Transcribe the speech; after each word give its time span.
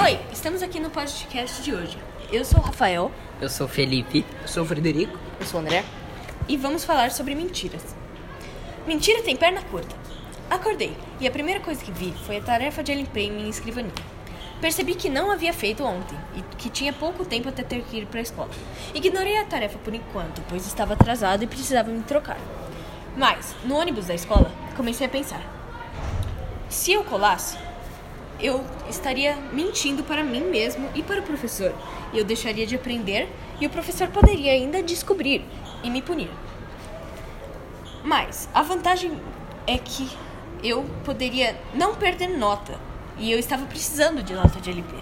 Oi, 0.00 0.20
estamos 0.32 0.62
aqui 0.62 0.78
no 0.78 0.90
podcast 0.90 1.60
de 1.60 1.74
hoje. 1.74 1.98
Eu 2.30 2.44
sou 2.44 2.60
o 2.60 2.62
Rafael 2.62 3.10
Eu 3.40 3.48
sou 3.48 3.66
o 3.66 3.68
Felipe. 3.68 4.24
Eu 4.42 4.46
sou 4.46 4.62
o 4.62 4.66
Frederico. 4.66 5.18
Eu 5.40 5.44
sou 5.44 5.58
o 5.58 5.62
André. 5.62 5.84
e 6.48 6.56
vamos 6.56 6.84
falar 6.84 7.10
sobre 7.10 7.34
mentiras. 7.34 7.96
Mentira 8.86 9.24
tem 9.24 9.34
perna 9.34 9.60
curta. 9.62 9.96
Acordei 10.48 10.96
e 11.18 11.26
a 11.26 11.30
primeira 11.32 11.58
coisa 11.58 11.84
que 11.84 11.90
vi 11.90 12.14
foi 12.24 12.36
a 12.36 12.40
tarefa 12.40 12.80
de 12.80 12.94
limpar 12.94 13.18
em 13.18 13.32
minha 13.32 13.50
escrivaninha. 13.50 13.92
Percebi 14.60 14.94
que 14.94 15.08
não 15.10 15.32
havia 15.32 15.52
feito 15.52 15.82
ontem 15.82 16.16
e 16.36 16.42
que 16.56 16.70
tinha 16.70 16.92
pouco 16.92 17.24
tempo 17.24 17.48
até 17.48 17.64
ter 17.64 17.82
que 17.82 17.96
ir 17.98 18.06
para 18.06 18.20
a 18.20 18.22
escola. 18.22 18.50
Ignorei 18.94 19.36
a 19.36 19.44
tarefa 19.46 19.78
por 19.78 19.92
enquanto, 19.92 20.40
pois 20.48 20.64
estava 20.64 20.94
atrasado 20.94 21.42
e 21.42 21.46
precisava 21.48 21.90
me 21.90 22.04
trocar. 22.04 22.38
Mas, 23.16 23.52
no 23.64 23.76
ônibus 23.76 24.06
da 24.06 24.14
escola, 24.14 24.50
comecei 24.76 25.08
a 25.08 25.10
pensar: 25.10 25.42
se 26.68 26.92
eu 26.92 27.02
colasse, 27.02 27.58
eu 28.40 28.64
estaria 28.88 29.36
mentindo 29.52 30.02
para 30.04 30.22
mim 30.22 30.42
mesmo 30.42 30.88
e 30.94 31.02
para 31.02 31.20
o 31.20 31.24
professor. 31.24 31.74
Eu 32.14 32.24
deixaria 32.24 32.66
de 32.66 32.76
aprender 32.76 33.28
e 33.60 33.66
o 33.66 33.70
professor 33.70 34.08
poderia 34.08 34.52
ainda 34.52 34.82
descobrir 34.82 35.44
e 35.82 35.90
me 35.90 36.00
punir. 36.00 36.30
Mas 38.04 38.48
a 38.54 38.62
vantagem 38.62 39.20
é 39.66 39.76
que 39.76 40.08
eu 40.62 40.84
poderia 41.04 41.60
não 41.74 41.94
perder 41.94 42.28
nota 42.28 42.78
e 43.18 43.30
eu 43.30 43.38
estava 43.38 43.66
precisando 43.66 44.22
de 44.22 44.32
nota 44.34 44.60
de 44.60 44.70
LP. 44.70 44.94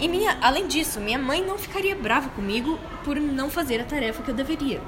E 0.00 0.08
minha, 0.08 0.38
além 0.40 0.66
disso, 0.66 1.00
minha 1.00 1.18
mãe 1.18 1.44
não 1.44 1.58
ficaria 1.58 1.94
brava 1.94 2.30
comigo 2.30 2.78
por 3.04 3.16
não 3.16 3.50
fazer 3.50 3.80
a 3.80 3.84
tarefa 3.84 4.22
que 4.22 4.30
eu 4.30 4.34
deveria. 4.34 4.80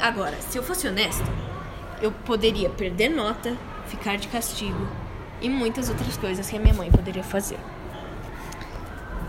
Agora, 0.00 0.40
se 0.40 0.56
eu 0.56 0.62
fosse 0.62 0.88
honesta, 0.88 1.24
eu 2.00 2.10
poderia 2.10 2.70
perder 2.70 3.08
nota, 3.08 3.56
ficar 3.86 4.16
de 4.16 4.28
castigo 4.28 4.88
e 5.40 5.48
muitas 5.48 5.88
outras 5.88 6.16
coisas 6.16 6.48
que 6.48 6.56
a 6.56 6.60
minha 6.60 6.74
mãe 6.74 6.90
poderia 6.90 7.22
fazer. 7.24 7.58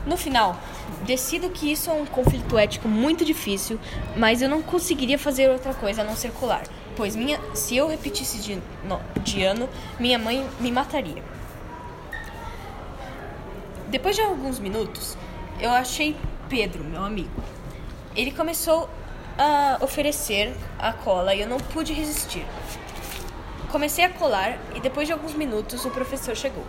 No 0.05 0.15
final, 0.15 0.55
decido 1.03 1.49
que 1.49 1.71
isso 1.71 1.89
é 1.89 1.93
um 1.93 2.05
conflito 2.05 2.57
ético 2.57 2.87
muito 2.87 3.25
difícil, 3.25 3.79
mas 4.15 4.41
eu 4.41 4.47
não 4.47 4.61
conseguiria 4.61 5.17
fazer 5.17 5.49
outra 5.49 5.73
coisa 5.73 6.01
a 6.01 6.05
não 6.05 6.15
ser 6.15 6.31
colar, 6.31 6.63
pois 6.95 7.15
minha, 7.15 7.39
se 7.55 7.75
eu 7.75 7.87
repetisse 7.87 8.37
de, 8.37 8.61
no- 8.87 9.01
de 9.23 9.43
ano, 9.43 9.67
minha 9.99 10.19
mãe 10.19 10.47
me 10.59 10.71
mataria. 10.71 11.23
Depois 13.87 14.15
de 14.15 14.21
alguns 14.21 14.59
minutos, 14.59 15.17
eu 15.59 15.71
achei 15.71 16.15
Pedro, 16.49 16.83
meu 16.83 17.03
amigo. 17.03 17.29
Ele 18.15 18.31
começou 18.31 18.89
a 19.37 19.77
oferecer 19.81 20.55
a 20.79 20.93
cola 20.93 21.33
e 21.33 21.41
eu 21.41 21.47
não 21.47 21.57
pude 21.57 21.93
resistir. 21.93 22.45
Comecei 23.75 24.05
a 24.05 24.09
colar 24.09 24.57
e 24.73 24.79
depois 24.79 25.05
de 25.05 25.11
alguns 25.11 25.33
minutos 25.33 25.83
o 25.83 25.89
professor 25.89 26.33
chegou. 26.33 26.63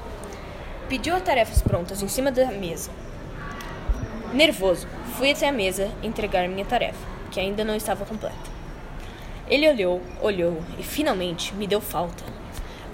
Pediu 0.89 1.15
as 1.15 1.23
tarefas 1.23 1.63
prontas 1.63 2.03
em 2.03 2.09
cima 2.09 2.33
da 2.33 2.47
mesa. 2.47 2.91
Nervoso, 4.33 4.89
fui 5.17 5.31
até 5.31 5.47
a 5.49 5.53
mesa 5.53 5.89
entregar 6.03 6.49
minha 6.49 6.65
tarefa, 6.65 6.99
que 7.31 7.39
ainda 7.39 7.63
não 7.63 7.77
estava 7.77 8.05
completa. 8.05 8.35
Ele 9.47 9.69
olhou, 9.69 10.03
olhou 10.21 10.61
e 10.81 10.83
finalmente 10.83 11.55
me 11.55 11.69
deu 11.69 11.81
falta. 11.81 12.25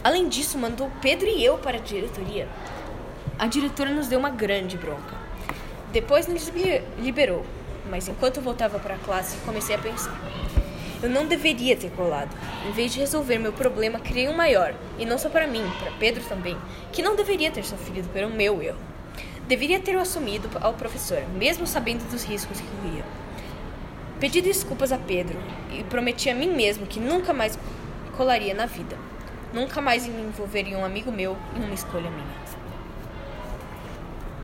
Além 0.04 0.28
disso, 0.28 0.58
mandou 0.58 0.92
Pedro 1.00 1.26
e 1.26 1.42
eu 1.42 1.56
para 1.56 1.78
a 1.78 1.80
diretoria. 1.80 2.46
A 3.38 3.46
diretora 3.46 3.88
nos 3.88 4.08
deu 4.08 4.18
uma 4.18 4.28
grande 4.28 4.76
bronca. 4.76 5.16
Depois 5.90 6.26
nos 6.26 6.48
liber- 6.48 6.84
liberou, 6.98 7.46
mas 7.88 8.08
enquanto 8.08 8.42
voltava 8.42 8.78
para 8.78 8.96
a 8.96 8.98
classe, 8.98 9.38
comecei 9.38 9.74
a 9.74 9.78
pensar. 9.78 10.14
Eu 11.02 11.10
não 11.10 11.26
deveria 11.26 11.76
ter 11.76 11.90
colado. 11.90 12.30
Em 12.68 12.70
vez 12.70 12.92
de 12.92 13.00
resolver 13.00 13.36
meu 13.36 13.52
problema, 13.52 13.98
criei 13.98 14.28
um 14.28 14.36
maior, 14.36 14.72
e 14.98 15.04
não 15.04 15.18
só 15.18 15.28
para 15.28 15.48
mim, 15.48 15.64
para 15.80 15.90
Pedro 15.98 16.22
também, 16.28 16.56
que 16.92 17.02
não 17.02 17.16
deveria 17.16 17.50
ter 17.50 17.64
sofrido 17.64 18.08
pelo 18.10 18.30
meu 18.30 18.62
erro. 18.62 18.78
Deveria 19.48 19.80
ter 19.80 19.96
o 19.96 20.00
assumido 20.00 20.48
ao 20.60 20.74
professor, 20.74 21.20
mesmo 21.36 21.66
sabendo 21.66 22.08
dos 22.08 22.22
riscos 22.22 22.60
que 22.60 22.66
corria. 22.66 23.04
Pedi 24.20 24.40
desculpas 24.40 24.92
a 24.92 24.98
Pedro 24.98 25.36
e 25.72 25.82
prometi 25.82 26.30
a 26.30 26.34
mim 26.34 26.54
mesmo 26.54 26.86
que 26.86 27.00
nunca 27.00 27.32
mais 27.32 27.58
colaria 28.16 28.54
na 28.54 28.66
vida. 28.66 28.96
Nunca 29.52 29.80
mais 29.80 30.06
me 30.06 30.22
envolveria 30.22 30.78
um 30.78 30.84
amigo 30.84 31.10
meu 31.10 31.36
em 31.56 31.64
uma 31.64 31.74
escolha 31.74 32.08
minha. 32.08 32.61